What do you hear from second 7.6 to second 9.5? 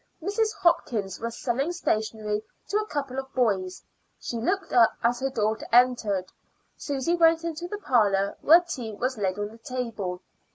the parlor, where tea was laid on